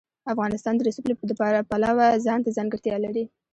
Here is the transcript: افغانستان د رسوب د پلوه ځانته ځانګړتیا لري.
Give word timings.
افغانستان 0.33 0.73
د 0.75 0.81
رسوب 0.87 1.05
د 1.27 1.31
پلوه 1.69 2.07
ځانته 2.25 2.49
ځانګړتیا 2.57 2.95
لري. 3.05 3.23